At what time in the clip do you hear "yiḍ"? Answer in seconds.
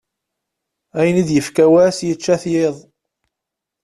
2.53-2.77